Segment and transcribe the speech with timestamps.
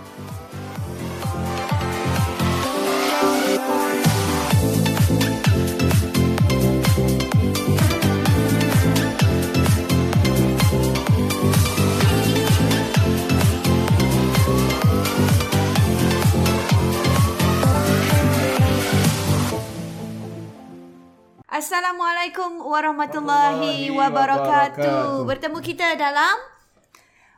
[21.72, 25.24] Assalamualaikum warahmatullahi wabarakatuh.
[25.24, 26.36] Bertemu kita dalam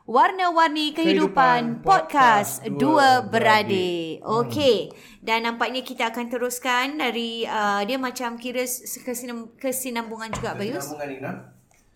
[0.03, 4.19] Warna-Warni Kehidupan, Podcast Dua Beradik.
[4.27, 4.91] Okey.
[5.23, 8.67] Dan nampaknya kita akan teruskan dari uh, dia macam kira
[9.07, 10.83] kesinam, kesinambungan juga Bayus.
[10.83, 11.31] Kesinambungan Ina.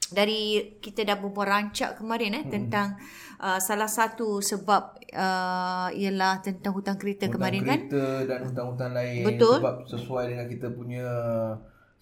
[0.07, 0.41] Dari
[0.79, 2.53] kita dah berbual rancak kemarin eh hmm.
[2.55, 2.95] tentang
[3.43, 7.79] uh, salah satu sebab uh, ialah tentang hutang kereta hutang kemarin kereta kan.
[7.91, 9.23] Kereta dan hutang-hutang lain.
[9.27, 9.59] Betul.
[9.59, 11.03] Sebab sesuai dengan kita punya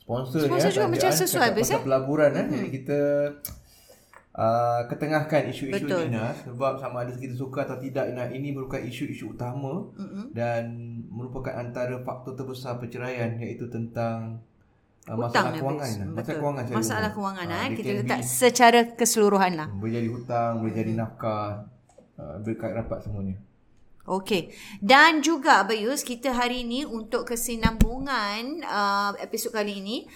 [0.08, 1.84] sponsor, Sponsor ya, juga macam sesuai, pasal biasa.
[1.84, 2.46] pelaburan kan.
[2.48, 2.54] Hmm.
[2.56, 3.00] Jadi kita
[4.34, 6.08] uh, ketengahkan isu-isu Betul.
[6.08, 10.32] ni Ina sebab sama ada kita suka atau tidak Ina ini merupakan isu-isu utama Mm-mm.
[10.32, 10.64] dan
[11.10, 14.40] merupakan antara faktor terbesar perceraian iaitu tentang
[15.08, 15.84] uh, masalah kewangan.
[15.84, 15.98] Bayus.
[15.98, 16.06] Ina.
[16.08, 16.16] Betul.
[16.16, 17.16] Masalah kewangan Masalah lupa.
[17.16, 17.68] kewangan eh.
[17.68, 19.68] dia Kita letak be- secara keseluruhan lah.
[19.70, 21.68] boleh jadi hutang, boleh jadi nafkah,
[22.16, 23.36] uh, berkat rapat semuanya.
[24.08, 24.56] Okey.
[24.80, 30.08] Dan juga Bayus, kita hari ini untuk kesinambungan uh, episod kali ini,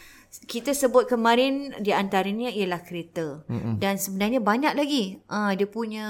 [0.48, 3.44] kita sebut kemarin di antaranya ialah kereta.
[3.52, 3.84] Mm-mm.
[3.84, 5.20] Dan sebenarnya banyak lagi.
[5.28, 6.08] Uh, dia punya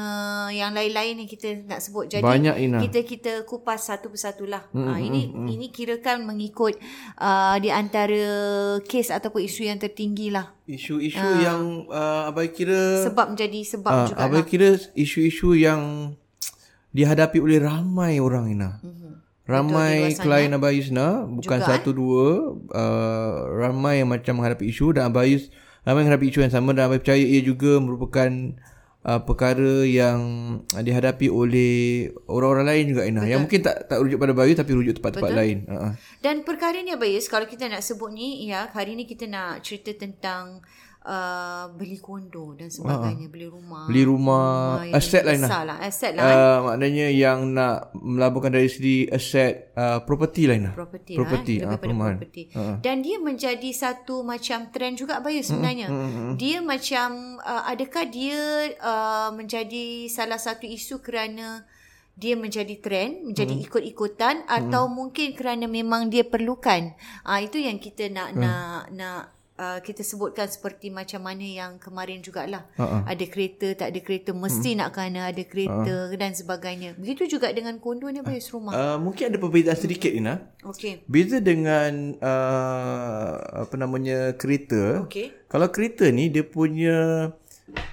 [0.54, 2.06] yang lain-lain yang kita nak sebut.
[2.06, 2.86] Jadi Banyak, Ina.
[2.86, 4.70] kita kita kupas satu persatulah.
[4.78, 4.94] Mm-hmm.
[4.94, 5.22] Uh, ini
[5.58, 6.78] ini kirakan mengikut
[7.18, 10.54] uh, di antara kes ataupun isu yang tertinggi lah.
[10.70, 14.48] Isu-isu yang uh, abai kira Sebab menjadi sebab uh, juga abai lah.
[14.48, 16.14] kira isu-isu yang
[16.92, 18.80] dihadapi oleh ramai orang Ina.
[18.80, 19.12] Mm-hmm.
[19.48, 25.12] Ramai klien Abayus Ina bukan Juga, satu dua uh, ramai yang macam menghadapi isu dan
[25.12, 25.52] Abayus
[25.84, 28.30] ramai menghadapi isu yang sama dan Abayus percaya ia juga merupakan
[29.02, 30.20] uh, perkara yang
[30.72, 33.22] dihadapi oleh orang-orang lain juga Ina.
[33.28, 35.58] Yang mungkin tak tak rujuk pada Abayus tapi rujuk tempat-tempat lain.
[35.68, 35.92] Uh-huh.
[36.22, 39.92] Dan perkara ni Abayus, kalau kita nak sebut ni, ya, hari ni kita nak cerita
[39.98, 40.62] tentang
[41.06, 43.86] uh, beli kondo dan sebagainya, beli rumah.
[43.90, 45.50] Beli rumah, yang aset lain lah.
[45.50, 45.78] besar lah.
[45.82, 46.24] Aset lah.
[46.26, 50.74] Uh, maknanya yang nak melaburkan dari segi aset uh, property lain lah.
[50.78, 52.16] property, property, lah, ah, lebih perumahan.
[52.22, 52.44] property.
[52.82, 55.88] Dan dia menjadi satu macam trend juga Abayus sebenarnya.
[56.38, 61.66] Dia macam uh, adakah dia uh, menjadi salah satu isu kerana
[62.12, 66.94] dia menjadi trend, menjadi ikut-ikutan atau mungkin kerana memang dia perlukan.
[67.26, 71.78] Ah uh, itu yang kita nak nak nak Uh, kita sebutkan seperti macam mana yang
[71.78, 72.66] kemarin jugalah.
[72.82, 73.06] Ha-ha.
[73.06, 76.98] Ada kereta, tak ada kereta, mesti nak kena ada kereta dan sebagainya.
[76.98, 78.74] Begitu juga dengan kondo ni Abayus rumah.
[78.74, 80.42] Uh, mungkin ada perbezaan sedikit Ina.
[80.66, 81.06] Okey.
[81.06, 85.06] Beza dengan uh, apa namanya kereta.
[85.06, 85.30] Okey.
[85.46, 87.30] Kalau kereta ni dia punya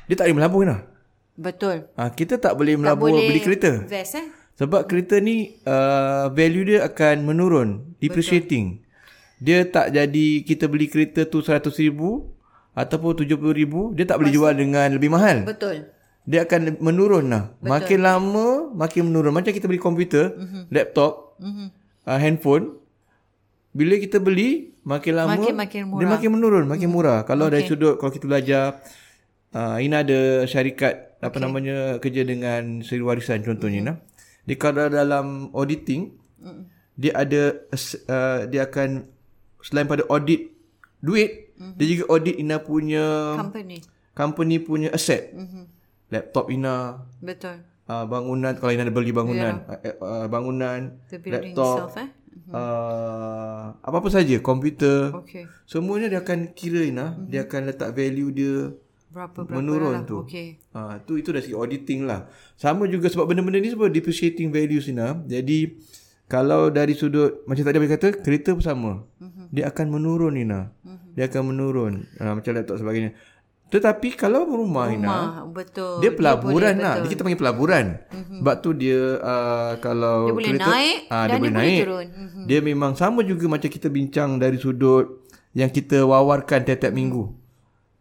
[0.09, 0.89] dia tak boleh melabur Ina.
[1.37, 1.85] Betul.
[2.01, 3.85] Uh, kita tak boleh Tak melabur boleh beli kereta.
[3.85, 4.25] Vest eh.
[4.57, 8.88] Sebab kereta ni uh, value dia akan menurun, depreciating.
[9.39, 12.35] Dia tak jadi kita beli kereta tu 100 ribu
[12.79, 15.43] ataupun 70 ribu, dia tak boleh jual dengan lebih mahal.
[15.43, 15.91] Betul.
[16.29, 17.51] Dia akan menurun lah.
[17.59, 17.71] Betul.
[17.75, 19.33] Makin lama, makin menurun.
[19.35, 20.63] Macam kita beli komputer, mm-hmm.
[20.71, 21.69] laptop, mm-hmm.
[22.09, 22.81] Uh, handphone.
[23.77, 26.01] Bila kita beli, makin lama, Makin- makin murah.
[26.01, 27.19] dia makin menurun, makin murah.
[27.29, 27.61] Kalau okay.
[27.61, 28.81] dari sudut, kalau kita belajar,
[29.53, 33.93] uh, Ina ada syarikat, apa namanya, kerja dengan seri warisan contohnya.
[33.93, 34.47] Mm-hmm.
[34.49, 36.63] Dia kalau dalam auditing, mm-hmm.
[36.97, 37.43] dia ada,
[38.09, 39.05] uh, dia akan,
[39.63, 40.55] selain pada audit
[40.99, 41.75] duit, mm-hmm.
[41.79, 43.79] dia juga audit Ina punya, Company.
[44.15, 45.31] company punya asset.
[45.35, 45.65] Mm-hmm.
[46.09, 47.61] Laptop Ina, Betul.
[47.85, 49.93] uh, bangunan kalau Ina ada beli bangunan yeah.
[50.01, 52.09] uh, uh, bangunan The laptop itself eh.
[52.53, 55.45] uh, apa-apa saja komputer Okey.
[55.69, 57.29] semuanya dia akan kira Ina mm-hmm.
[57.29, 58.57] dia akan letak value dia
[59.09, 60.09] Berapa berapa menurun lah.
[60.09, 60.61] tu Okey.
[60.77, 64.89] uh, tu itu dari segi auditing lah sama juga sebab benda-benda ni sebab depreciating values
[64.89, 65.77] Ina jadi
[66.29, 69.47] kalau dari sudut macam tadi abang kata kereta pun sama mm-hmm.
[69.51, 71.11] dia akan menurun Ina mm-hmm.
[71.17, 72.07] dia akan menurun.
[72.21, 73.17] Uh, macam laptop sebagainya.
[73.69, 76.01] Tetapi kalau rumah, Ina, Rumah, betul.
[76.01, 76.95] dia pelaburan boleh, lah.
[77.05, 77.87] Dia kita panggil pelaburan.
[78.09, 78.39] Mm-hmm.
[78.41, 81.81] Sebab tu dia uh, kalau Dia boleh naik ah, dan dia boleh boleh naik.
[81.85, 82.07] turun.
[82.09, 82.43] Mhm.
[82.49, 85.21] Dia memang sama juga macam kita bincang dari sudut
[85.53, 87.29] yang kita wawarkan tiap-tiap minggu.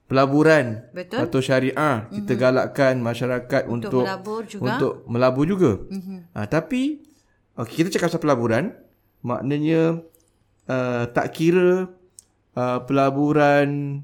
[0.07, 1.27] Pelaburan Betul.
[1.27, 4.63] atau syariah kita galakkan masyarakat untuk melabur juga.
[4.63, 5.71] untuk melabur juga.
[5.83, 6.17] Mm-hmm.
[6.31, 7.03] Ha, tapi
[7.57, 8.77] okay, kita cakap pasal pelaburan,
[9.25, 10.05] maknanya
[10.69, 11.89] uh, tak kira
[12.53, 14.01] uh, pelaburan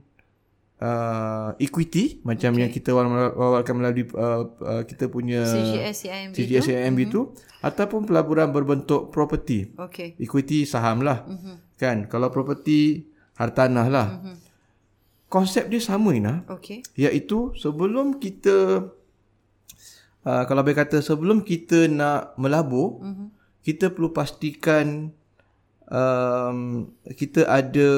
[0.83, 2.59] uh, equity macam okay.
[2.59, 6.65] yang kita wawarkan melalui uh, uh, kita punya CGS CIMB CGS
[7.07, 7.11] tu.
[7.11, 7.21] Tu
[7.63, 9.71] ataupun pelaburan berbentuk property.
[9.79, 10.19] Okey.
[10.19, 11.23] Equity saham lah.
[11.23, 11.55] Mm-hmm.
[11.79, 11.97] Kan?
[12.11, 13.07] Kalau property
[13.39, 14.07] hartanah lah.
[14.19, 14.35] Mm-hmm.
[15.31, 16.45] Konsep dia sama Ina.
[16.51, 16.83] Okey.
[16.99, 18.85] Iaitu sebelum kita
[20.27, 23.27] uh, kalau boleh kata sebelum kita nak melabur, mm-hmm.
[23.63, 25.15] Kita perlu pastikan
[25.87, 27.91] um, kita ada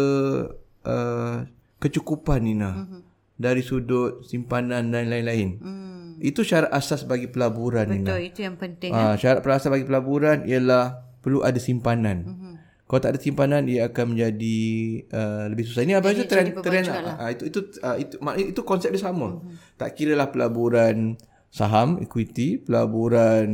[0.86, 1.36] uh,
[1.82, 3.02] kecukupan Nina mm-hmm.
[3.36, 5.58] dari sudut simpanan dan lain-lain.
[5.60, 6.24] Mm.
[6.24, 8.14] Itu syarat asas bagi pelaburan Nina.
[8.14, 8.94] Betul, itu yang penting.
[8.94, 12.24] Ah, syarat asas bagi pelaburan ialah perlu ada simpanan.
[12.24, 12.54] Mm-hmm.
[12.86, 14.60] Kalau tak ada simpanan ia akan menjadi
[15.10, 15.82] uh, lebih susah.
[15.82, 18.16] Ini apa itu trend trend uh, itu itu uh, itu
[18.54, 19.42] itu konsep dia sama.
[19.42, 19.82] Mm-hmm.
[19.82, 21.18] Tak kiralah pelaburan
[21.54, 23.48] saham, equity, pelaburan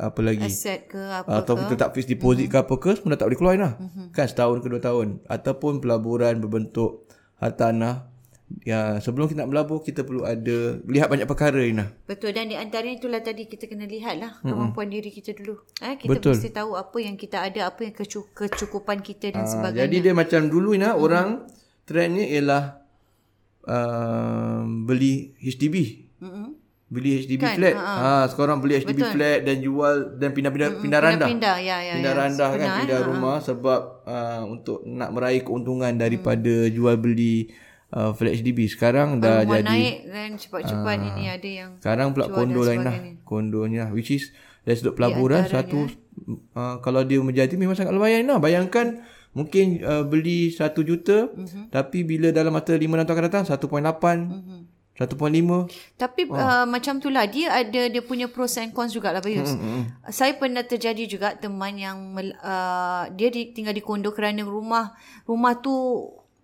[0.00, 0.48] apa lagi?
[0.50, 2.60] Aset ke apa atau kita tak fix deposit mm-hmm.
[2.60, 3.72] ke apa ke semua tak boleh keluar dah.
[3.78, 4.06] Mm-hmm.
[4.10, 7.06] Kan setahun ke dua tahun ataupun pelaburan berbentuk
[7.38, 8.14] hartanah
[8.62, 11.90] Ya, sebelum kita nak melabur kita perlu ada lihat banyak perkara Ina.
[12.06, 14.46] Betul dan di antara itulah tadi kita kena lihatlah mm-hmm.
[14.52, 15.58] kemampuan diri kita dulu.
[15.82, 16.38] Eh kita Betul.
[16.38, 17.94] mesti tahu apa yang kita ada, apa yang
[18.30, 19.88] kecukupan kita dan Aa, sebagainya.
[19.90, 21.02] Jadi dia macam dulu Ina, mm-hmm.
[21.02, 21.28] orang
[21.88, 22.64] trendnya ialah
[23.66, 25.74] uh, beli HDB.
[26.22, 26.46] Mm-hmm.
[26.94, 27.56] Beli HDB kan?
[27.58, 27.74] flat.
[27.74, 29.12] Ha, ha sekarang beli HDB Betul.
[29.18, 30.84] flat dan jual dan pindah-pindah mm-hmm.
[30.86, 31.28] pindah randah.
[31.28, 31.92] Pindah ya ya.
[31.98, 32.20] Pindah ya.
[32.22, 33.42] randah kan pindah ha, rumah ha.
[33.42, 36.70] sebab uh, untuk nak meraih keuntungan daripada mm.
[36.70, 37.50] jual beli
[37.94, 42.08] uh, flat HDB sekarang dah rumah jadi naik dan cepat-cepat uh, ini ada yang sekarang
[42.14, 42.96] pula kondo lain lah
[43.26, 44.30] kondonya which is
[44.66, 45.86] dari sudut pelaburan satu
[46.56, 49.04] uh, kalau dia menjadi memang sangat lumayan lah bayangkan
[49.34, 51.68] mungkin uh, beli 1 juta uh-huh.
[51.68, 54.60] tapi bila dalam masa 5 tahun akan datang 1.8 uh-huh.
[54.94, 55.18] 1.5
[55.98, 56.38] Tapi oh.
[56.38, 60.06] uh, macam tu lah Dia ada Dia punya pros and cons jugalah Bayus mm-hmm.
[60.14, 64.94] Saya pernah terjadi juga Teman yang uh, Dia di, tinggal di kondo Kerana rumah
[65.26, 65.74] Rumah tu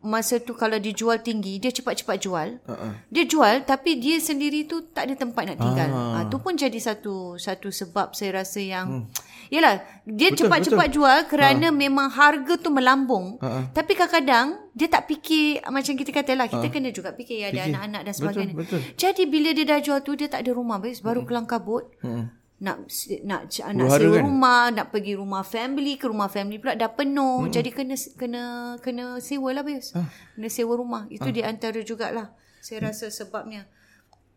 [0.00, 2.93] masa tu kalau dia jual tinggi dia cepat-cepat jual uh-uh.
[3.12, 6.25] dia jual tapi dia sendiri tu tak ada tempat nak tinggal ah uh.
[6.32, 9.05] tu pun jadi satu satu sebab saya rasa yang hmm.
[9.52, 10.97] yalah dia betul, cepat-cepat betul.
[11.05, 11.76] jual kerana uh.
[11.76, 13.76] memang harga tu melambung uh-uh.
[13.76, 16.73] tapi kadang-kadang dia tak fikir macam kita katalah kita uh.
[16.73, 17.69] kena juga fikir ya ada fikir.
[17.69, 18.97] anak-anak dan sebagainya betul, betul.
[18.97, 21.29] jadi bila dia dah jual tu dia tak ada rumah baru hmm.
[21.29, 22.93] kelang kabut hmm nak
[23.25, 24.25] nak nak sewa kan?
[24.29, 27.49] rumah nak pergi rumah family ke rumah family pula dah penuh.
[27.49, 27.53] Hmm.
[27.53, 28.43] jadi kena kena
[28.85, 30.05] kena sewa lah bias ah.
[30.37, 31.09] kena sewa rumah.
[31.09, 31.35] Itu ah.
[31.35, 33.65] di antara jugalah saya rasa sebabnya.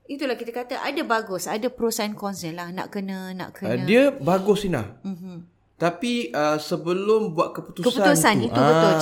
[0.08, 2.72] Itulah kita kata ada bagus ada pros and cons lah.
[2.72, 3.76] Nak kena nak kena.
[3.76, 5.04] uh, dia bagus Ina.
[5.04, 5.38] Mm-hmm.
[5.74, 8.94] tapi uh, sebelum buat keputusan, keputusan tu, itu ah, betul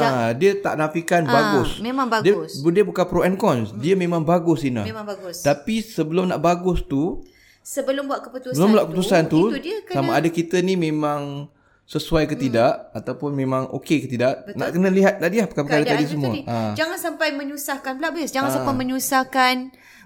[0.41, 1.77] dia tak nafikan ah, bagus.
[1.77, 2.57] memang bagus.
[2.57, 3.85] dia, dia bukan pro and cons mm.
[3.85, 4.81] dia memang bagus Ina.
[4.81, 5.45] Memang bagus.
[5.45, 7.21] Tapi sebelum nak bagus tu
[7.61, 11.49] sebelum buat keputusan sebelum buat keputusan tu, tu dia kena, sama ada kita ni memang
[11.85, 12.43] sesuai ke hmm.
[12.47, 14.57] tidak ataupun memang okey ke tidak Betul.
[14.57, 16.41] nak kena lihat tadi lah perkara-perkara tadi semua tadi.
[16.47, 16.57] Ha.
[16.77, 18.55] jangan sampai menyusahkan pula Abis jangan ha.
[18.55, 19.55] sampai menyusahkan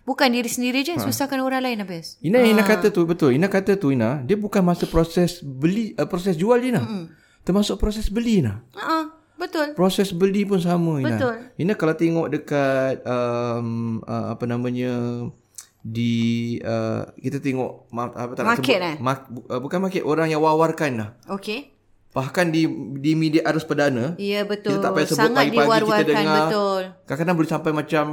[0.01, 1.03] bukan diri sendiri je ha.
[1.03, 2.50] susahkan orang lain Abis Ina ha.
[2.50, 6.33] Ina kata tu betul Ina kata tu Ina dia bukan masa proses beli uh, proses
[6.33, 7.05] jual je Ina hmm.
[7.45, 9.21] termasuk proses beli Ina ha.
[9.35, 9.75] Betul.
[9.75, 11.19] Proses beli pun sama Ina.
[11.19, 11.35] Betul.
[11.59, 15.27] Ina kalau tengok dekat um, uh, apa namanya
[15.86, 16.13] di
[16.65, 18.96] uh, kita tengok apa tak market sebut, eh?
[18.98, 21.10] Mark, uh, bukan market orang yang wawarkan lah.
[21.30, 21.70] Okey.
[22.10, 22.65] Bahkan di
[22.98, 24.18] di media arus perdana.
[24.18, 24.82] Ya betul.
[24.82, 26.42] Kita tak payah sebut Sangat pagi-pagi kita dengar.
[26.50, 26.82] Betul.
[27.06, 28.06] Kadang-kadang boleh sampai macam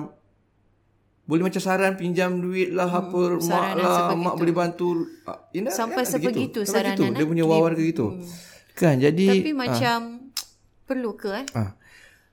[1.23, 5.39] boleh macam saran pinjam duit lah hmm, apa mak lah mak boleh bantu uh,
[5.71, 7.15] sampai ya, sebegitu saranan gitu.
[7.15, 8.27] dia punya wawar ke gitu hmm.
[8.75, 10.35] kan jadi tapi macam uh,
[10.83, 11.71] perlu ke eh uh,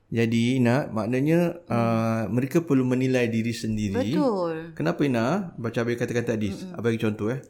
[0.10, 1.70] jadi Ina maknanya hmm.
[1.70, 4.18] uh, mereka perlu menilai diri sendiri.
[4.18, 4.74] Betul.
[4.74, 5.54] Kenapa Ina?
[5.54, 6.74] Baca abang katakan tadi, hmm.
[6.74, 7.46] abang bagi contoh eh.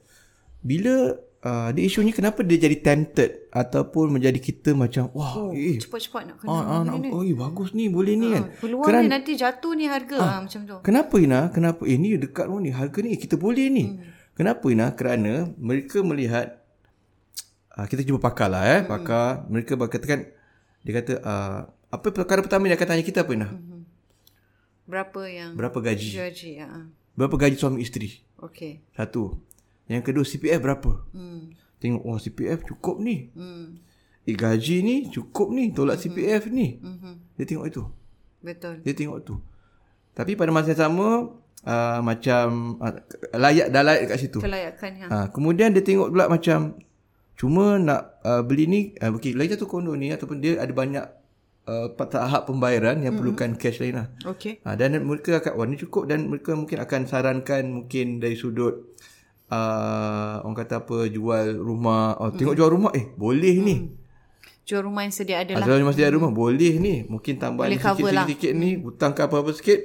[0.60, 5.80] Bila uh, dia isunya kenapa dia jadi tempted ataupun menjadi kita macam wah oh, eh
[5.80, 6.52] cepat-cepat nak kena.
[6.52, 8.52] Ah, ah, nak, oh, eh, bagus ni boleh ni kan.
[8.60, 10.76] Peluang Keran, ni nanti jatuh ni harga ah, ah, macam tu.
[10.84, 11.40] Kenapa Ina?
[11.56, 13.84] Kenapa eh ni dekat ni harga ni kita boleh ni.
[13.88, 14.04] Hmm.
[14.36, 14.92] Kenapa Ina?
[15.00, 16.60] Kerana mereka melihat
[17.80, 18.92] uh, kita cuba pakar lah eh, hmm.
[18.92, 20.28] pakar mereka berkatakan
[20.84, 21.60] dia kata uh,
[21.90, 23.52] apa perkara pertama yang akan tanya kita apa Inah?
[23.54, 23.82] Mm-hmm.
[24.90, 26.10] Berapa yang Berapa gaji?
[26.18, 26.70] Gaji, ya.
[27.14, 28.22] Berapa gaji suami isteri?
[28.42, 28.82] Okey.
[28.94, 29.38] Satu.
[29.90, 30.92] Yang kedua CPF berapa?
[31.14, 31.54] Hmm.
[31.82, 33.34] Tengok oh, CPF cukup ni.
[33.34, 33.82] Hmm.
[34.26, 36.14] Eh gaji ni cukup ni tolak mm-hmm.
[36.14, 36.68] CPF ni.
[36.78, 37.14] Mm-hmm.
[37.38, 37.84] Dia tengok itu.
[38.46, 38.76] Betul.
[38.86, 39.36] Dia tengok tu.
[40.14, 41.08] Tapi pada masa yang sama
[41.66, 42.94] uh, macam uh,
[43.34, 44.40] layak dah layak kat situ.
[44.40, 44.92] Kelayakan.
[45.00, 45.06] Ha.
[45.10, 46.78] Ha, kemudian dia tengok pula macam
[47.40, 51.06] cuma nak uh, beli ni uh, okay, lagi satu kondo ni ataupun dia ada banyak
[51.70, 53.18] uh, tahap pembayaran yang mm-hmm.
[53.22, 54.08] perlukan cash lain lah.
[54.26, 54.66] Okey.
[54.66, 58.98] Ha, dan mereka akan wah ni cukup dan mereka mungkin akan sarankan mungkin dari sudut
[59.54, 63.76] uh, orang kata apa jual rumah oh, tengok jual rumah eh boleh ni.
[64.66, 65.66] Jual rumah yang sedia ada lah.
[65.66, 68.26] Asal masih ada rumah boleh ni mungkin tambah Boleh ni sikit cover lah.
[68.26, 69.80] sikit ni hutang ke apa-apa sikit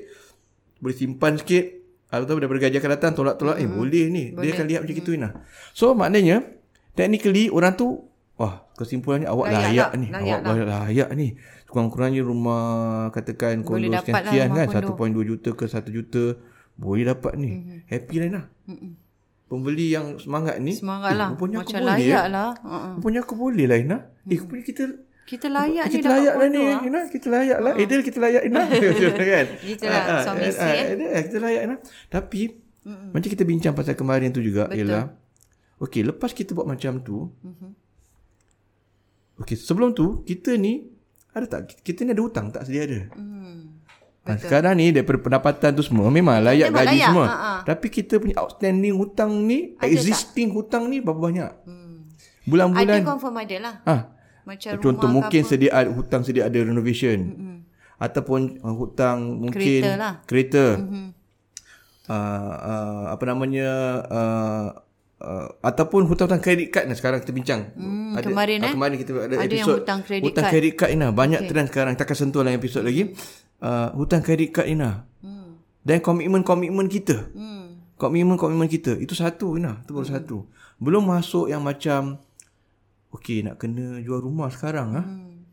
[0.81, 4.81] boleh simpan sikit atau daripada gaji akan datang tolak-tolak eh boleh ni dia akan lihat
[4.87, 5.35] macam gitu Ina
[5.75, 6.47] so maknanya
[6.95, 10.07] technically orang tu wah kesimpulannya awak Layak layak, lah, ni.
[10.11, 11.29] Layak awak layak ni.
[11.71, 12.63] Kurang-kurangnya rumah
[13.11, 15.23] katakan kondo Boleh dapat lah kan kondo.
[15.23, 16.25] 1.2 juta ke 1 juta
[16.75, 17.83] boleh dapat ni.
[17.87, 18.27] Happy lah.
[18.31, 18.43] Ina
[19.45, 21.31] pembeli yang semangat ni Semangat lah.
[21.31, 22.33] rupanya aku Macam boleh layak eh.
[22.33, 22.51] lah.
[22.65, 22.93] Uh-uh.
[22.99, 23.99] rupanya aku boleh lah Ina.
[24.27, 24.85] Eh rupanya kita
[25.25, 26.81] Kita layak ni kita dapat layak lah ni lah.
[26.83, 27.01] Ina.
[27.09, 27.73] Kita layak lah.
[27.79, 28.61] Edel kita layak Ina.
[29.33, 29.47] Kan?
[29.73, 30.85] Itulah, Ah, ah, suami ah, isteri, eh.
[30.85, 31.77] ah, eh, kita layak Ina.
[32.11, 32.41] Tapi
[32.85, 34.85] macam kita bincang pasal kemarin tu juga Betul.
[34.85, 35.05] ialah
[35.81, 37.69] okey lepas kita buat macam tu Mhm.
[39.37, 40.87] Okey sebelum tu kita ni
[41.31, 43.83] ada tak kita ni ada hutang tak sedia ada Hmm.
[44.25, 47.27] Ha, sekarang ni daripada pendapatan tu semua memang layak Memang gaji layak, semua.
[47.27, 47.53] ha, ha.
[47.63, 51.51] Tapi kita punya outstanding hutang ni, Ada existing hutang ni berapa banyak?
[51.69, 52.09] Hmm.
[52.09, 53.01] Ada Bulan-bulan.
[53.05, 53.75] confirm ada lah.
[53.85, 53.95] Ha,
[54.45, 55.49] Macam contoh rumah mungkin apa.
[55.51, 57.19] sedia ada hutang sedia ada renovation.
[57.21, 57.57] Mm-hmm.
[58.01, 60.13] Ataupun uh, hutang mungkin Kereta lah.
[60.25, 60.67] Kereta.
[60.81, 61.07] Mm-hmm.
[62.05, 62.13] Uh,
[62.65, 63.69] uh, apa namanya
[64.09, 64.65] uh,
[65.25, 67.73] uh, ataupun hutang-hutang kredit card ni sekarang kita bincang.
[67.73, 68.73] Hmm, kemarin, ah, eh?
[68.77, 70.53] Kemarin kita ada, Ada episod hutang kredit hutang card.
[70.53, 71.09] kredit card Ina.
[71.11, 71.49] Banyak okay.
[71.51, 71.93] trend sekarang.
[71.97, 73.03] Kita akan sentuh dalam episod lagi.
[73.65, 75.09] Uh, hutang kredit card Ina.
[75.25, 75.59] Hmm.
[75.81, 77.17] Dan komitmen-komitmen kita.
[77.33, 77.81] Hmm.
[77.97, 78.93] Komitmen-komitmen kita.
[79.01, 79.81] Itu satu Ina.
[79.83, 80.45] Itu baru satu.
[80.77, 82.21] Belum masuk yang macam
[83.15, 85.07] okey nak kena jual rumah sekarang ah.
[85.07, 85.47] Hmm.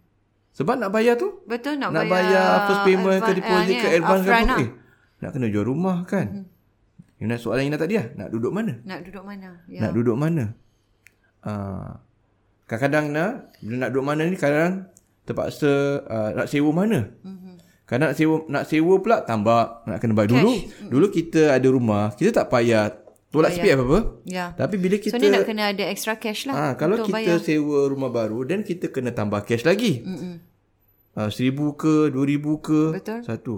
[0.51, 3.87] Sebab nak bayar tu Betul nak, nak bayar, first payment ke advan- deposit ah, ke
[3.87, 4.59] ni, advance ke apa lah.
[4.59, 4.69] eh,
[5.21, 6.27] nak kena jual rumah kan.
[7.21, 8.81] Ina soalan Ina tadi lah, nak duduk mana?
[8.81, 9.61] Nak duduk mana?
[9.69, 9.85] Ya.
[9.85, 10.57] Nak duduk mana?
[11.45, 12.01] Ah,
[12.65, 14.89] kadang-kadang nak bila nak duduk mana ni kadang
[15.25, 17.13] terpaksa uh, nak sewa mana?
[17.21, 17.61] Mhm.
[17.85, 20.51] Kadang nak sewa nak sewa pula tambah nak kena bayar dulu.
[20.89, 22.89] Dulu kita ada rumah, kita tak payah
[23.29, 23.99] tolak CPF apa.
[24.25, 24.45] Ya.
[24.57, 26.53] Tapi bila So kita ni nak kena ada extra cash lah.
[26.57, 27.37] Ah, kalau kita bayar.
[27.37, 30.01] sewa rumah baru dan kita kena tambah cash lagi.
[30.01, 30.35] Mm-mm.
[31.11, 32.97] Uh, seribu ke, dua ribu ke.
[32.97, 33.21] Betul.
[33.27, 33.55] Satu.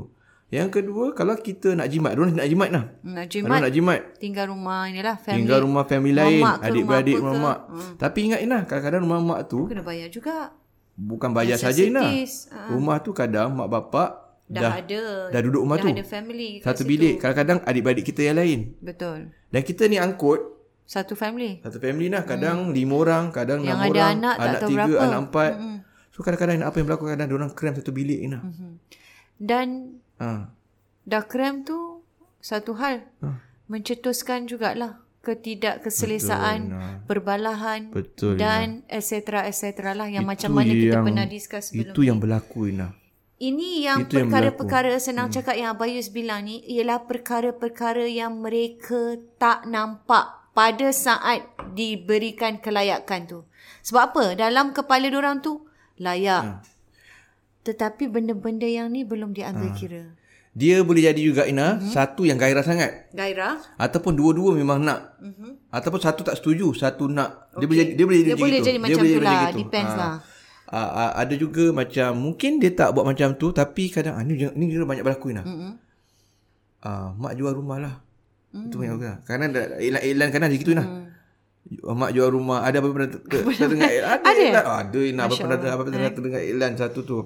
[0.54, 2.14] Yang kedua, kalau kita nak jimat.
[2.14, 2.84] Diorang nak jimat lah.
[3.02, 3.58] Nak Jimat.
[3.60, 4.00] nak jimat.
[4.16, 5.38] tinggal rumah ni lah family.
[5.42, 6.44] Tinggal rumah family lain.
[6.62, 7.60] Adik-beradik, rumah rumah mak.
[7.74, 7.94] Hmm.
[7.98, 10.54] Tapi ingat Ina, kadang-kadang rumah mak tu Kena bayar juga.
[10.94, 12.06] bukan bayar saja Ina.
[12.06, 12.34] Necessities.
[12.48, 12.70] Ah.
[12.70, 14.10] Rumah tu kadang mak bapak
[14.46, 15.04] Dah, dah, ada.
[15.34, 15.90] dah duduk rumah dah tu.
[15.90, 16.90] ada family Satu situ.
[16.94, 17.16] bilik.
[17.18, 18.60] Kadang-kadang adik-beradik kita yang lain.
[18.78, 19.34] Betul.
[19.50, 20.38] Dan kita ni angkut
[20.86, 21.64] Satu family.
[21.66, 22.22] Satu family lah.
[22.22, 23.72] Kadang lima orang, kadang Hmm.
[23.72, 24.12] Yang enam ada orang.
[24.14, 25.02] anak tak tahu tiga, berapa.
[25.02, 25.52] anak empat.
[26.12, 28.38] So kadang-kadang apa yang berlaku kadang orang krem satu bilik Ina.
[28.38, 28.78] Hmm.
[29.36, 29.68] Dan
[30.22, 30.50] Ha.
[31.04, 32.04] dah krem tu
[32.40, 33.08] satu hal.
[33.24, 33.40] Ha.
[33.72, 36.96] Mencetuskan jugalah ketidakkeselesaan, Betul, Nah.
[37.08, 38.36] perbalahan Betul.
[38.36, 42.20] dan etc etc lah yang macam Itu mana kita yang- pernah discuss sebelum Itu yang
[42.20, 42.92] berlaku Ina.
[43.40, 45.36] Ini yang Itu yang perkara-perkara senang hmm.
[45.36, 51.44] cakap yang Abayus bilang ni ialah perkara-perkara yang mereka tak nampak pada saat
[51.74, 53.40] diberikan kelayakan tu.
[53.84, 54.26] Sebab apa?
[54.38, 55.66] Dalam kepala orang tu
[56.00, 56.44] layak.
[56.44, 56.73] Ha.
[57.64, 60.04] Tetapi benda-benda yang ni belum diambil kira.
[60.54, 61.90] Dia boleh jadi juga Ina, Mhm.
[61.90, 63.58] satu yang gairah sangat Gairah?
[63.74, 65.18] ataupun dua-dua memang nak.
[65.18, 65.74] Mhm.
[65.74, 67.50] Ataupun satu tak setuju, satu nak.
[67.58, 68.68] Dia boleh jadi dia boleh jadi Dia boleh gitu.
[68.68, 69.50] jadi macam tu lah.
[69.50, 70.16] Depends lah.
[70.70, 74.38] Ah, ah, ada juga macam mungkin dia tak buat macam tu tapi kadang ah, ni
[74.38, 75.42] ni juga banyak berlaku Ina.
[75.42, 75.72] Mm-mm.
[76.82, 77.96] Ah, mak jual rumah lah.
[78.52, 78.70] Mm.
[78.70, 79.12] Itu banyak juga.
[79.24, 80.84] Kadang ada iklan-iklan kadang ada gitu Ina.
[80.84, 81.04] Mm.
[81.82, 84.20] Mak jual rumah ada apa pernah ter- ter- terdengar iklan?
[84.20, 84.30] Ada.
[84.44, 84.62] Ada?
[84.62, 87.20] Ah, Ada Ina apa pernah apa pernah terdengar iklan satu tu.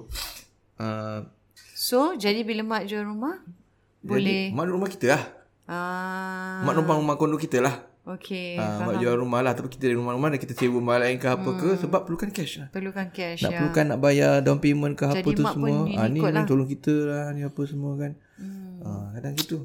[0.75, 1.25] Ah,
[1.73, 3.37] So, jadi bila mak jual rumah,
[3.99, 4.49] boleh.
[4.49, 5.23] jadi, mak rumah kita lah.
[5.67, 7.75] Ah, Mak numpang rumah kondo kita lah.
[8.07, 8.55] okey.
[8.55, 11.27] Ah, mak jual rumah lah Tapi kita dari rumah-rumah Dan kita sewa rumah lain ke
[11.27, 13.59] apa ke Sebab perlukan cash lah Perlukan cash Nak ya.
[13.59, 16.23] perlukan nak bayar down payment ke apa Jadi tu mak pun semua ni ah, Ni,
[16.23, 16.47] ni lah.
[16.47, 18.79] tolong kita lah Ni apa semua kan Hmm.
[18.81, 19.57] ah, Kadang gitu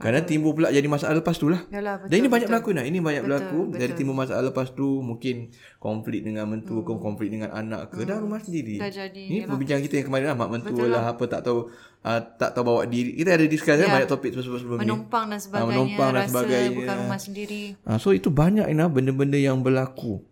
[0.00, 1.60] Kadang timbul pula jadi masalah lepas tu lah.
[1.68, 2.84] Yalah, betul, Dan ini banyak berlaku nah.
[2.88, 3.58] Ini banyak berlaku.
[3.68, 3.80] Betul.
[3.84, 8.16] Jadi timbul masalah lepas tu Mungkin konflik dengan mentua ke Konflik dengan anak ke Dah
[8.16, 8.80] rumah sendiri.
[8.80, 8.88] Hmm.
[8.88, 11.68] Dah jadi, Ini perbincangan kita yang kemarin lah Mak mentua Betul lah Apa tak tahu
[12.00, 13.12] ah, Tak tahu bawa diri.
[13.12, 14.88] Kita ada discuss kan Banyak topik sebelum-sebelum ni.
[14.88, 16.70] Menumpang dan sebagainya, menumpang dan rasa sebagainya.
[16.72, 17.62] bukan rumah sendiri.
[17.84, 20.24] Ah, So itu banyak Ina Benda-benda yang berlaku.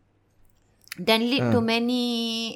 [0.97, 2.03] Dan lead to many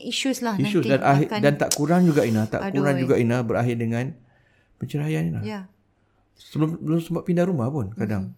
[0.03, 0.65] issues lah Ha.
[0.65, 2.49] Issues nanti dan akhir, akan dan tak kurang juga Ina.
[2.49, 4.17] Tak Aduh, kurang juga Ina berakhir dengan
[4.81, 5.41] perceraian Ina.
[5.45, 5.61] Ya
[6.35, 8.33] sebelum belum sempat pindah rumah pun kadang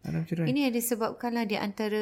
[0.00, 0.48] Ada bercerai.
[0.48, 2.00] Ini ada sebabkanlah di antara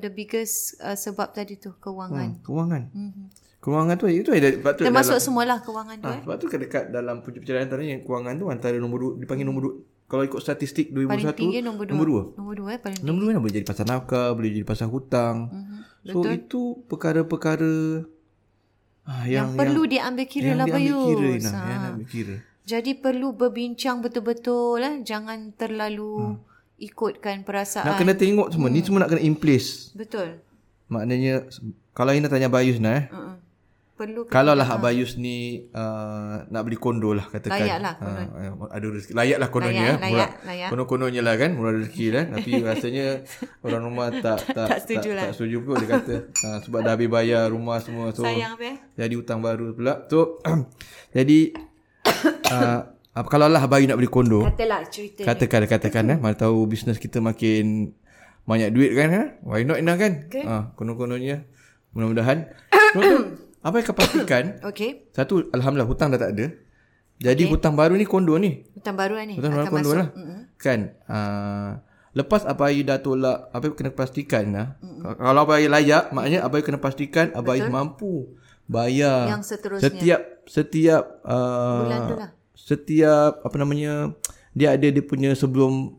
[0.00, 2.32] the biggest uh, sebab tadi tu kewangan.
[2.32, 2.82] Hmm, kewangan.
[2.96, 3.26] Mm-hmm.
[3.60, 6.20] Kewangan tu itu ada sebab tu Termasuk semualah kewangan tu ha, eh.
[6.24, 9.74] sebab tu dekat dalam perceraian antaranya yang kewangan tu antara nombor dua, dipanggil nombor dua.
[10.06, 11.92] Kalau ikut statistik 2021 Paling tinggi nombor dua.
[11.92, 12.22] nombor dua.
[12.40, 13.08] Nombor dua eh paling tinggi.
[13.10, 15.36] Nombor dua ni boleh jadi pasal nafkah, boleh jadi pasal hutang.
[15.52, 15.78] Mhm.
[16.06, 17.74] So itu perkara-perkara
[19.04, 21.04] ah, Yang, yang, perlu diambil kira yang lah diambil Bayus.
[21.04, 21.58] kira Ina, Ha.
[21.68, 22.36] yang diambil kira.
[22.66, 24.94] Jadi perlu berbincang betul-betul eh.
[25.06, 26.34] Jangan terlalu
[26.82, 27.86] ikutkan perasaan.
[27.86, 27.94] Hmm.
[27.94, 28.68] Nak kena tengok semua.
[28.68, 29.94] Ni semua nak kena in place.
[29.94, 30.42] Betul.
[30.90, 31.46] Maknanya
[31.94, 33.06] kalau Ina tanya Bayus nah eh.
[33.08, 33.34] Uh-uh.
[33.96, 37.64] Perlu Kalau lah Abayus ni uh, nak beli kondo lah katakan.
[37.64, 39.16] Layak lah, Uh, ada rezeki.
[39.16, 39.96] Layak lah kononnya.
[39.96, 40.12] Layak, eh.
[40.12, 40.68] layak, layak.
[40.68, 41.50] Konon-kononnya lah kan.
[41.56, 42.24] Murah rezeki lah.
[42.28, 43.06] Tapi rasanya
[43.64, 45.24] orang rumah tak tak, Tak setuju tak, lah.
[45.24, 46.14] tak setuju pun dia kata.
[46.28, 48.12] Uh, sebab dah habis bayar rumah semua.
[48.12, 50.04] So, sayang apa jadi hutang baru pula.
[50.12, 50.44] So,
[51.16, 51.56] jadi
[52.46, 52.80] uh,
[53.12, 54.44] apa, kalau lah Abayu nak beli kondo.
[54.44, 55.24] Katalah cerita.
[55.24, 57.96] Katakan katakan eh mana tahu bisnes kita makin
[58.46, 59.26] banyak duit kan eh?
[59.42, 60.46] why not Ina kan Okay.
[60.46, 61.42] ah konon-kononnya
[61.90, 62.46] mudah-mudahan
[63.66, 65.10] apa yang kau pastikan Okey.
[65.10, 66.54] satu alhamdulillah hutang dah tak ada
[67.18, 67.50] jadi okay.
[67.50, 69.34] hutang baru ni kondo ni Hutang baru lah ni.
[69.34, 69.98] hutang baru akan kondo masuk.
[69.98, 70.08] lah
[70.56, 70.80] kan
[71.10, 71.82] ah
[72.14, 74.66] lepas apa Ayu dah tolak apa kena pastikan lah
[75.18, 78.30] kalau apa Ayu layak maknanya apa Ayu kena pastikan apa Ayu mampu
[78.64, 79.90] bayar Yang seterusnya.
[79.90, 82.30] setiap setiap uh, Bulan tu lah.
[82.54, 84.14] setiap apa namanya
[84.52, 85.98] dia ada dia punya sebelum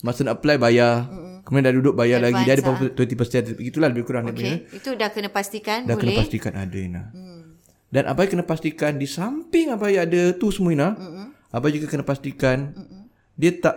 [0.00, 3.90] masa nak apply bayar mm kemudian dah duduk bayar lagi dia ada berapa 20% begitulah
[3.90, 4.78] lebih kurang dia punya Okey.
[4.78, 6.20] Itu dah kena pastikan dah kena boleh.
[6.22, 7.02] pastikan ada Ina
[7.90, 10.88] dan abai kena pastikan di samping abai ada tu semua Ina
[11.50, 12.70] abai juga kena pastikan
[13.34, 13.74] dia tak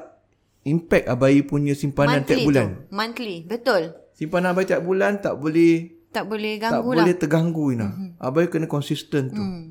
[0.61, 2.77] impact abai punya simpanan Monthly tiap bulan tu.
[2.93, 3.35] Monthly.
[3.43, 3.81] Betul.
[4.13, 7.01] simpanan abai tiap bulan tak boleh Tak boleh tak ganggu lah.
[7.01, 7.87] boleh terganggu Ina.
[8.17, 9.41] Abai kena konsisten tu.
[9.41, 9.63] Mm.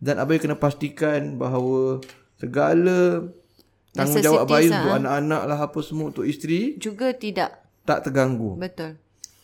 [0.00, 2.00] Dan abai kena pastikan bahawa
[2.40, 3.28] segala
[3.92, 4.96] tanggungjawab abai untuk ah.
[4.96, 7.60] anak-anak lah apa semua untuk isteri Juga tidak.
[7.84, 8.56] tak terganggu.
[8.56, 8.96] Betul.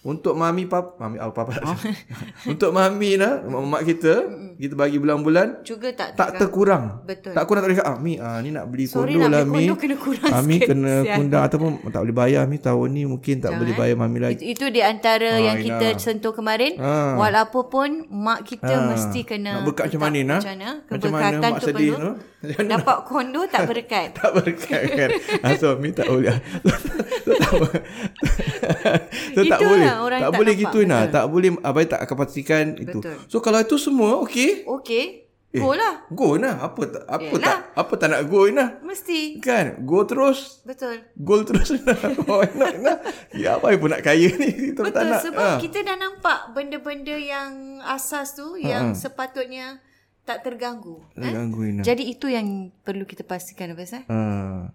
[0.07, 1.59] Untuk mami pap mami oh, papa.
[2.53, 4.23] untuk mami lah mak kita
[4.57, 7.03] kita bagi bulan-bulan Juga tak tak terkurang.
[7.03, 7.35] Betul.
[7.35, 9.43] Tak kurang tak boleh cakap, ah, Mi, ah, ni nak beli Sorry kondo nak lah,
[9.43, 9.59] beli Mi.
[9.67, 12.57] kondo kena kurang ah, Mi kena kundang ataupun tak boleh bayar, Mi.
[12.63, 14.41] Tahun ni mungkin tak boleh bayar mami lagi.
[14.41, 16.79] Itu, itu di antara yang kita sentuh kemarin.
[16.79, 17.19] Ah.
[17.19, 20.41] Walaupun pun mak kita mesti kena Nak berkat macam mana, Nah?
[20.87, 21.37] Macam mana?
[21.43, 22.05] Mak tu sedih, perlu.
[22.07, 22.11] no?
[22.73, 24.09] Dapat kondo tak berkat.
[24.19, 25.11] tak berkat kan
[25.43, 26.37] ah, suami tak boleh
[27.25, 27.73] so, tak, bo-
[29.35, 32.17] so, tak Itulah orang tak tak boleh nampak, gitu nah tak boleh abai tak akan
[32.19, 33.17] pastikan itu Betul.
[33.27, 35.07] so kalau itu semua okey Okey.
[35.57, 36.05] Go lah.
[36.13, 37.41] go nah apa tak apa Yelah.
[37.41, 39.41] tak apa tak nak go nah Mesti.
[39.41, 41.01] kan go terus Betul.
[41.17, 41.97] Goal terus nah.
[42.29, 43.01] Why not nah.
[43.33, 45.57] Ya apa pun nak kaya ni Kita Betul tak nak sebab Ah.
[45.57, 49.81] kita dah nampak benda-benda yang asas tu yang sepatutnya
[50.27, 51.01] tak terganggu.
[51.15, 51.25] Eh?
[51.25, 52.47] Terganggu Ina Jadi itu yang
[52.83, 54.03] perlu kita pastikan apa sah?
[54.07, 54.69] Ah.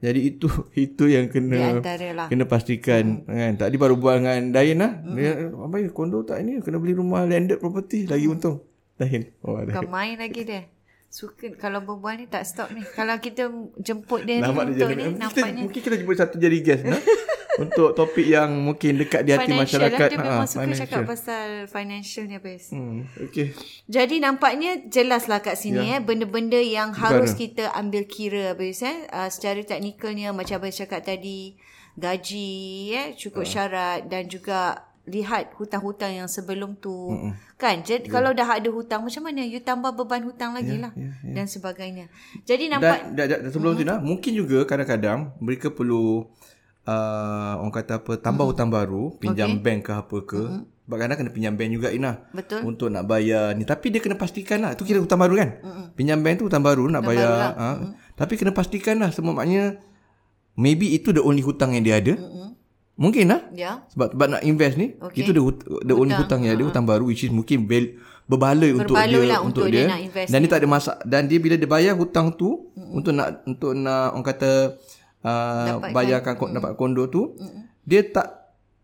[0.00, 0.48] Jadi itu
[0.88, 2.28] itu yang kena lah.
[2.32, 3.28] kena pastikan hmm.
[3.28, 3.52] kan.
[3.60, 4.92] Tadi baru buat dengan Dain lah.
[5.04, 5.16] Hmm.
[5.16, 8.64] Dia apa ya kondo tak ini kena beli rumah landed property lagi untung.
[8.96, 9.28] Dain.
[9.44, 9.76] Oh ada.
[9.76, 10.64] Bukan main lagi dia.
[11.10, 12.80] Suka kalau berbual ni tak stop ni.
[12.96, 13.50] Kalau kita
[13.82, 16.86] jemput dia Nampak ni dia untuk ni Kita, nampaknya mungkin kita jemput satu jadi guest
[16.86, 17.02] nah.
[17.58, 19.98] untuk topik yang mungkin dekat di hati financial masyarakat.
[19.98, 20.08] lah.
[20.08, 23.46] Dia memang Ah, suka cakap pasal financial ni apa Hmm, okay.
[23.86, 25.98] Jadi nampaknya jelas lah kat sini Ya.
[25.98, 31.02] eh benda-benda yang harus kita ambil kira Abis eh uh, secara teknikalnya macam Abis cakap
[31.02, 31.58] tadi
[31.96, 32.52] gaji
[32.92, 33.50] eh cukup Ya.
[33.50, 37.32] syarat dan juga lihat hutang-hutang yang sebelum tu Mm-mm.
[37.56, 38.12] kan jadi yeah.
[38.12, 40.92] kalau dah ada hutang macam mana you tambah beban hutang lagi Ya, lah
[41.24, 42.06] dan sebagainya
[42.44, 46.30] jadi nampak Dan, dan, dan sebelum tu nah, mungkin juga kadang-kadang mereka perlu
[46.90, 48.50] uh, orang kata apa tambah Mm-hmm.
[48.50, 49.62] hutang baru, pinjam okay.
[49.62, 50.42] bank ke apa ke.
[50.82, 52.12] Sebab kadang kena pinjam bank juga Ina.
[52.34, 55.62] betul Untuk nak bayar ni Tapi dia kena pastikan lah Itu kira hutang baru kan
[55.62, 55.86] Mm-mm.
[55.94, 57.52] Pinjam bank tu hutang baru Nak bayar baru lah.
[57.54, 57.68] ha.
[58.18, 59.78] Tapi kena pastikan lah Semua maknanya
[60.52, 62.58] Maybe itu the only hutang yang dia ada Mm-mm.
[62.98, 65.22] Mungkin lah ya sebab, sebab nak invest ni Okay.
[65.22, 67.94] Itu the, hut- the only hutang yang ada Hutang baru Which is mungkin bel,
[68.26, 70.96] Berbaloi untuk dia lah untuk, untuk dia dia, nak invest Dan dia tak ada masak
[71.06, 74.74] Dan dia bila dia bayar hutang tu mm Untuk nak Untuk nak Orang kata
[75.22, 75.92] uh, Dapatkan.
[75.92, 77.36] Bayarkan mm Dapat kondo tu
[77.82, 78.28] Dia tak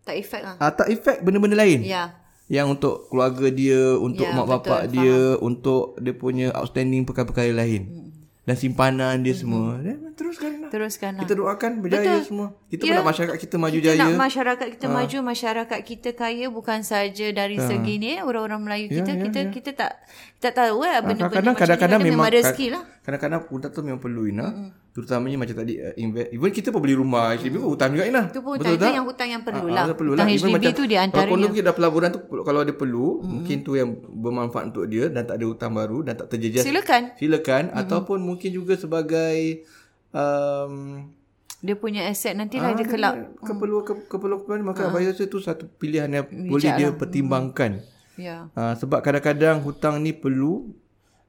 [0.02, 4.30] tak efek lah uh, Tak efek benda-benda lain ya yang untuk keluarga dia, untuk Ya,
[4.30, 8.14] mak betul, bapak dia, untuk dia punya outstanding perkara-perkara lain.
[8.46, 9.82] Dan simpanan dia semua.
[9.82, 10.70] Dan teruskan lah.
[10.70, 12.54] teruskan lah Kita doakan berjaya semua.
[12.70, 13.02] Kita Ya.
[13.02, 14.06] nak masyarakat kita maju kita jaya.
[14.06, 14.72] nak masyarakat Ha.
[14.78, 19.22] kita maju masyarakat kita kaya bukan saja dari segi ni eh, orang-orang Melayu kita ya,
[19.26, 19.92] kita kita tak
[20.38, 23.80] kita tahu eh benda-benda Kadang-kadang macam kadang-kadang ni memang memang rezeki lah Kadang-kadang hutang tu
[23.82, 24.46] memang perlu Ina.
[24.96, 26.32] Terutamanya macam tadi uh, invest.
[26.32, 28.32] Even kita pun beli rumah HDB pun hutang juga Ina.
[28.32, 28.96] itu pun hutang itu tak?
[28.96, 31.32] yang hutang yang perlu Ah, lah ah, perlu hutang Even HDB tu di Kalau antaranya
[31.36, 35.28] kondo kita dah pelaburan tu kalau ada perlu, mungkin tu yang bermanfaat untuk dia dan
[35.28, 37.80] tak ada hutang baru dan tak terjejas silakan Silakan mm-hmm.
[37.84, 39.68] ataupun mungkin juga sebagai
[40.16, 41.04] um,
[41.60, 44.96] dia punya aset nantilah ah, dia kelak keperluan ke, keperluan maka ah.
[44.96, 46.96] biasa tu satu pilihan yang Bijak boleh dia lah.
[46.96, 47.72] pertimbangkan.
[48.16, 48.48] Ya.
[48.56, 50.72] Ah, sebab kadang-kadang hutang ni perlu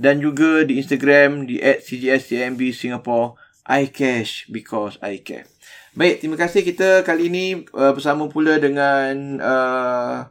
[0.00, 3.36] dan juga di Instagram di at CGS CIMB Singapore
[3.68, 5.44] iCash because I care.
[5.90, 10.30] Baik, terima kasih kita kali ini uh, bersama pula dengan uh,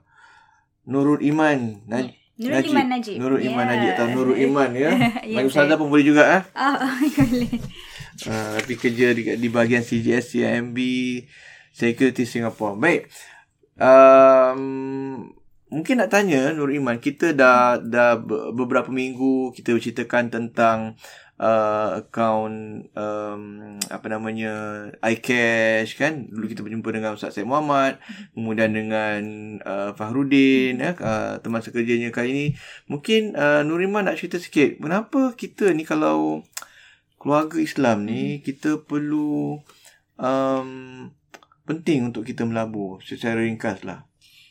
[0.88, 1.84] Nurul Iman.
[1.84, 2.72] Naj- Nurul Najib.
[2.72, 3.16] Iman Najib.
[3.20, 3.52] Nurul yeah.
[3.52, 4.90] Iman Najib atau Nurul Iman ya.
[5.28, 6.44] yeah, Bagi Ustazah pun boleh juga ah.
[6.56, 6.80] Oh,
[7.28, 7.52] boleh.
[8.24, 10.80] Uh, tapi kerja di, di bahagian CGS CIMB
[11.76, 12.80] Security Singapore.
[12.80, 13.12] Baik.
[13.76, 14.64] Um,
[15.68, 18.16] mungkin nak tanya Nurul Iman, kita dah dah
[18.56, 20.96] beberapa minggu kita berceritakan tentang
[21.40, 23.42] uh, account um,
[23.88, 26.28] apa namanya iCash kan?
[26.28, 27.98] Dulu kita berjumpa dengan Ustaz Syed Muhammad
[28.36, 29.22] kemudian dengan
[29.64, 32.48] uh, Fahrudin ya uh, teman sekerjanya kali ini.
[32.92, 36.44] Mungkin uh, Nuriman nak cerita sikit kenapa kita ni kalau
[37.20, 39.60] keluarga Islam ni kita perlu
[40.20, 40.70] um,
[41.64, 44.09] penting untuk kita melabur secara ringkas lah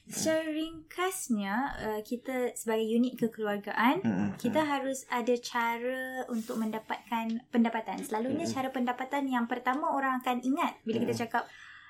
[0.09, 4.29] Secara ringkasnya uh, kita sebagai unit kekeluargaan mm-hmm.
[4.41, 8.01] kita harus ada cara untuk mendapatkan pendapatan.
[8.01, 8.57] Selalunya mm-hmm.
[8.57, 11.13] cara pendapatan yang pertama orang akan ingat bila mm-hmm.
[11.13, 11.45] kita cakap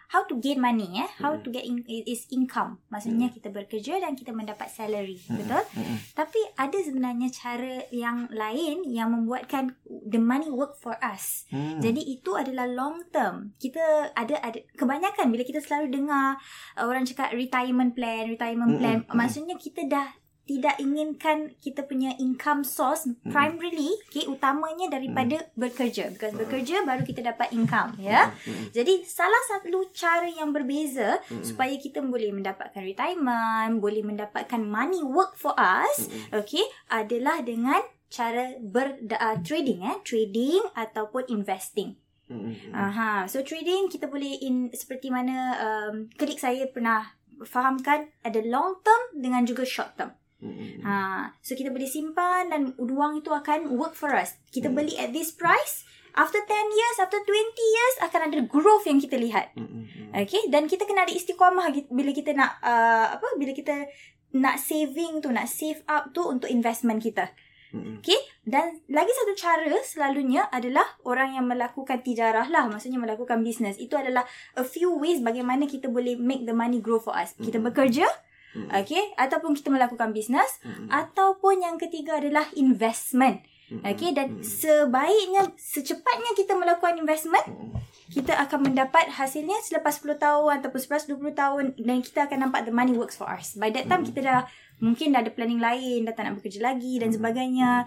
[0.09, 1.45] how to gain money eh how mm.
[1.45, 3.35] to get in, is income maksudnya mm.
[3.37, 5.37] kita bekerja dan kita mendapat salary mm.
[5.37, 5.97] betul mm.
[6.17, 11.85] tapi ada sebenarnya cara yang lain yang membuatkan the money work for us mm.
[11.85, 16.41] jadi itu adalah long term kita ada ada kebanyakan bila kita selalu dengar
[16.81, 19.13] uh, orang cakap retirement plan retirement plan mm.
[19.13, 20.09] maksudnya kita dah
[20.49, 23.29] tidak inginkan kita punya income source hmm.
[23.29, 25.53] primarily okay utamanya daripada hmm.
[25.61, 26.41] bekerja because hmm.
[26.41, 28.73] bekerja baru kita dapat income ya hmm.
[28.73, 31.45] jadi salah satu cara yang berbeza hmm.
[31.45, 36.41] supaya kita boleh mendapatkan retirement boleh mendapatkan money work for us hmm.
[36.41, 42.01] okay adalah dengan cara ber uh, trading eh trading ataupun investing
[42.33, 42.73] hmm.
[42.73, 47.05] aha so trading kita boleh in seperti mana um, kelik saya pernah
[47.45, 50.79] fahamkan ada long term dengan juga short term Hmm.
[50.87, 50.95] Ha,
[51.43, 54.39] so kita boleh simpan dan uang itu akan work for us.
[54.55, 54.77] Kita hmm.
[54.79, 55.83] beli at this price,
[56.15, 57.27] after 10 years, after 20
[57.59, 59.51] years akan ada growth yang kita lihat.
[59.59, 60.15] Hmm.
[60.15, 63.29] Okay, dan kita kena ada istiqamah bila kita nak uh, apa?
[63.35, 63.91] Bila kita
[64.39, 67.29] nak saving tu, nak save up tu untuk investment kita.
[67.69, 68.17] Okay,
[68.49, 73.77] dan lagi satu cara selalunya adalah orang yang melakukan tijarah lah, maksudnya melakukan business.
[73.77, 74.25] Itu adalah
[74.57, 77.37] a few ways bagaimana kita boleh make the money grow for us.
[77.37, 78.09] Kita bekerja,
[78.57, 78.69] Hmm.
[78.85, 79.13] Okay.
[79.17, 80.61] Ataupun kita melakukan bisnes.
[80.65, 80.89] Hmm.
[80.89, 83.45] Ataupun yang ketiga adalah investment.
[83.69, 83.85] Hmm.
[83.85, 84.17] Okay.
[84.17, 84.45] Dan hmm.
[84.45, 87.45] sebaiknya, secepatnya kita melakukan investment.
[87.45, 87.77] Hmm.
[88.09, 91.65] Kita akan mendapat hasilnya selepas 10 tahun ataupun selepas 20 tahun.
[91.77, 93.57] Dan kita akan nampak the money works for us.
[93.61, 94.11] By that time hmm.
[94.13, 94.41] kita dah
[94.81, 96.09] mungkin dah ada planning lain.
[96.09, 97.85] Dah tak nak bekerja lagi dan sebagainya.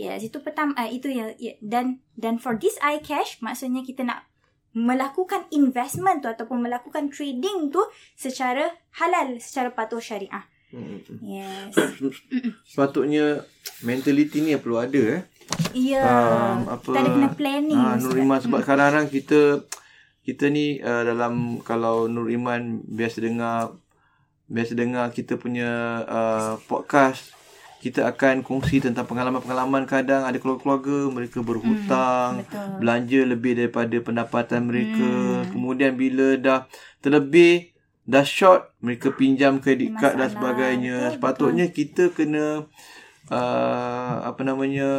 [0.00, 0.72] Yes, itu pertama.
[0.80, 1.60] Uh, itu yang, yeah.
[1.60, 4.29] dan dan for this iCash, maksudnya kita nak
[4.70, 7.82] melakukan investment tu ataupun melakukan trading tu
[8.14, 8.70] secara
[9.02, 10.46] halal, secara patuh syariah.
[10.70, 11.02] Hmm.
[11.18, 11.74] Yes.
[12.70, 13.42] Sepatutnya
[13.82, 15.22] mentality ni perlu ada eh.
[15.74, 16.02] Ya.
[16.06, 17.80] Um, apa, kita ada kena planning.
[17.82, 19.66] Ha, Nur Iman sebab kadang-kadang kita
[20.22, 23.74] kita ni uh, dalam kalau Nur Iman biasa dengar
[24.46, 27.34] biasa dengar kita punya uh, podcast
[27.80, 34.68] kita akan kongsi tentang pengalaman-pengalaman kadang ada keluarga-keluarga mereka berhutang, hmm, belanja lebih daripada pendapatan
[34.68, 35.08] mereka.
[35.08, 35.48] Hmm.
[35.48, 36.68] Kemudian bila dah
[37.00, 37.72] terlebih
[38.04, 41.08] dah short mereka pinjam kredit kad dan sebagainya.
[41.08, 41.76] Betul, Sepatutnya betul.
[41.80, 42.46] kita kena
[43.32, 44.90] uh, apa namanya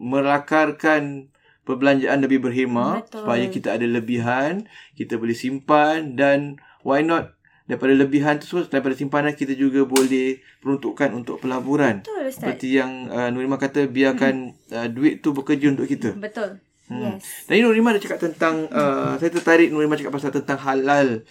[0.00, 1.28] merakarkan
[1.62, 3.22] perbelanjaan lebih berhemah Betul.
[3.22, 4.66] supaya kita ada lebihan,
[4.98, 11.14] kita boleh simpan dan why not daripada lebihan tersebut daripada simpanan kita juga boleh peruntukkan
[11.14, 12.02] untuk pelaburan.
[12.02, 12.42] Betul Ustaz.
[12.42, 14.74] Seperti yang uh, Nurima kata biarkan hmm.
[14.74, 16.14] uh, duit tu bekerja untuk kita.
[16.18, 16.58] Betul.
[16.90, 17.16] Hmm.
[17.16, 17.46] Yes.
[17.46, 21.22] Dan Nurima ada cakap tentang uh, saya tertarik Nurima cakap pasal tentang halal.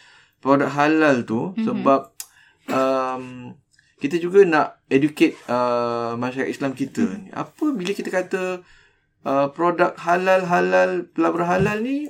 [0.42, 1.66] Produk halal tu hmm.
[1.68, 2.02] sebab
[2.74, 3.54] um,
[4.02, 7.06] kita juga nak educate uh, masyarakat Islam kita.
[7.06, 7.30] Hmm.
[7.30, 8.66] Apa bila kita kata
[9.26, 12.10] uh, produk halal halal pelaburan halal ni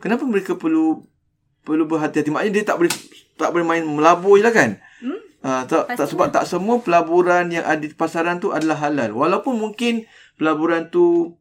[0.00, 1.04] kenapa mereka perlu
[1.66, 2.92] perlu berhati-hati maknanya dia tak boleh
[3.36, 5.20] tak boleh main melabur je lah kan hmm?
[5.44, 9.56] uh, tak, tak sebab tak semua pelaburan yang ada di pasaran tu adalah halal walaupun
[9.56, 10.08] mungkin
[10.40, 11.36] pelaburan tu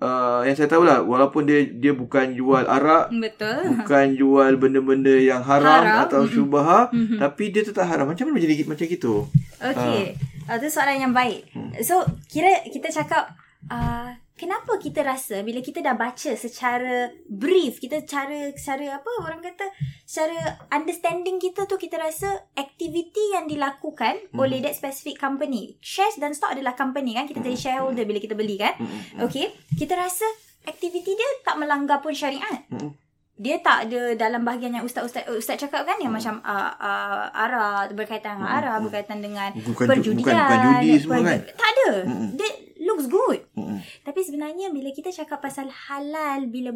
[0.00, 5.14] uh, yang saya tahu lah walaupun dia dia bukan jual arak betul bukan jual benda-benda
[5.20, 6.04] yang haram, haram.
[6.08, 7.20] atau syubha mm-hmm.
[7.20, 9.28] tapi dia tetap haram macam mana jadi macam gitu
[9.60, 10.16] okey
[10.48, 10.56] uh.
[10.56, 11.78] uh, soalan yang baik hmm.
[11.84, 12.02] so
[12.32, 13.36] kira kita cakap
[13.68, 19.44] uh, kenapa kita rasa bila kita dah baca secara brief kita cara cara apa orang
[19.44, 19.68] kata
[20.08, 24.40] secara understanding kita tu kita rasa aktiviti yang dilakukan hmm.
[24.40, 27.64] oleh that specific company shares dan stock adalah company kan kita jadi hmm.
[27.68, 29.20] shareholder bila kita beli kan hmm.
[29.20, 30.24] okay kita rasa
[30.64, 35.56] aktiviti dia tak melanggar pun syariat hmm dia tak ada dalam bahagian yang ustaz-ustaz ustaz
[35.56, 36.20] cakap kan yang hmm.
[36.20, 38.84] macam uh, uh, arah berkaitan dengan arah hmm.
[38.84, 42.28] berkaitan dengan bukan, perjudian bukan, bukan judi semua kan tak ada hmm.
[42.36, 42.50] dia
[42.90, 43.78] looks good hmm.
[44.02, 46.74] tapi sebenarnya bila kita cakap pasal halal bila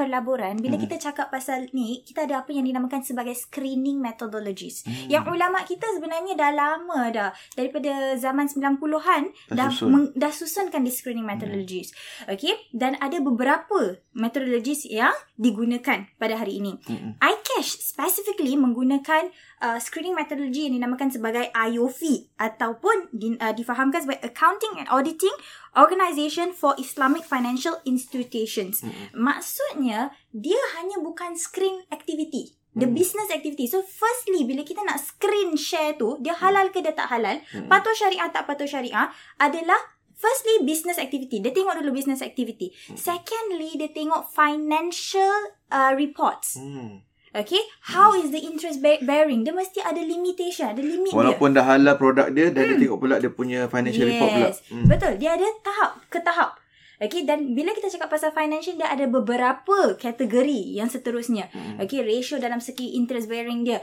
[0.00, 0.84] perlaburan bila hmm.
[0.88, 5.12] kita cakap pasal ni kita ada apa yang dinamakan sebagai screening methodologies hmm.
[5.12, 9.88] yang ulama kita sebenarnya dah lama dah daripada zaman 90-an dah susun.
[9.90, 12.32] Meng, dah susunkan di screening methodologies hmm.
[12.32, 17.20] okey dan ada beberapa methodologies yang digunakan pada hari ini hmm.
[17.20, 19.28] iCash specifically menggunakan
[19.60, 25.32] uh, screening methodology yang dinamakan sebagai IOFI ataupun di, uh, difahamkan sebagai accounting and auditing
[25.78, 28.82] Organisation for Islamic Financial Institutions.
[28.82, 29.14] Mm-hmm.
[29.14, 32.58] Maksudnya, dia hanya bukan screen activity.
[32.70, 32.94] The mm.
[32.94, 33.66] business activity.
[33.66, 37.66] So, firstly, bila kita nak screen share tu, dia halal ke dia tak halal, mm-hmm.
[37.66, 39.10] patuh syariah tak patuh syariah,
[39.42, 39.78] adalah
[40.14, 41.42] firstly, business activity.
[41.42, 42.70] Dia tengok dulu business activity.
[42.70, 42.98] Mm-hmm.
[42.98, 46.58] Secondly, dia tengok financial uh, reports.
[46.58, 47.09] Mm.
[47.30, 47.62] Okay?
[47.94, 49.46] How is the interest bearing?
[49.46, 51.62] Dia mesti ada limitation Ada limit Walaupun dia.
[51.62, 52.70] Walaupun dah halal produk dia Dan hmm.
[52.74, 54.10] dia tengok pula Dia punya financial yes.
[54.10, 54.48] report pula.
[54.50, 54.86] Hmm.
[54.90, 55.12] Betul.
[55.22, 56.50] Dia ada tahap Ke tahap.
[56.98, 57.22] Okay?
[57.22, 61.46] Dan bila kita cakap pasal financial Dia ada beberapa Kategori Yang seterusnya.
[61.54, 61.78] Hmm.
[61.78, 62.02] Okay?
[62.02, 63.78] Ratio dalam segi Interest bearing dia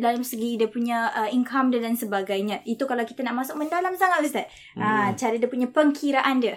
[0.00, 2.64] Dalam segi Dia punya uh, Income dia dan sebagainya.
[2.64, 4.48] Itu kalau kita nak masuk Mendalam sangat Ustaz.
[4.72, 4.80] Hmm.
[4.80, 6.56] uh, Cara dia punya Pengkiraan dia